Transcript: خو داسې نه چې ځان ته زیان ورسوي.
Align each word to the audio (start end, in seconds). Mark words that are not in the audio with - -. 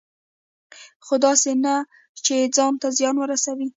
خو 1.05 1.15
داسې 1.25 1.51
نه 1.63 1.75
چې 2.25 2.35
ځان 2.55 2.73
ته 2.81 2.87
زیان 2.97 3.15
ورسوي. 3.19 3.67